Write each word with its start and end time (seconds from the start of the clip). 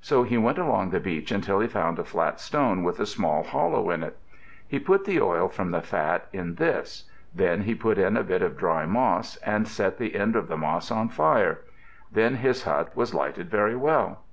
So 0.00 0.24
he 0.24 0.36
went 0.36 0.58
along 0.58 0.90
the 0.90 0.98
beach 0.98 1.30
until 1.30 1.60
he 1.60 1.68
found 1.68 2.00
a 2.00 2.04
flat 2.04 2.40
stone 2.40 2.82
with 2.82 2.98
a 2.98 3.06
small 3.06 3.44
hollow 3.44 3.90
in 3.90 4.02
it. 4.02 4.18
He 4.66 4.80
put 4.80 5.04
the 5.04 5.20
oil 5.20 5.46
from 5.46 5.70
the 5.70 5.80
fat 5.80 6.26
in 6.32 6.56
this; 6.56 7.08
then 7.32 7.62
he 7.62 7.76
put 7.76 7.96
in 7.96 8.16
a 8.16 8.24
bit 8.24 8.42
of 8.42 8.56
dry 8.56 8.86
moss 8.86 9.36
and 9.36 9.68
set 9.68 9.96
the 9.98 10.16
end 10.16 10.34
of 10.34 10.48
the 10.48 10.56
moss 10.56 10.90
on 10.90 11.08
fire. 11.10 11.60
Then 12.10 12.34
his 12.34 12.64
hut 12.64 12.96
was 12.96 13.14
lighted 13.14 13.50
very 13.52 13.76
well. 13.76 14.24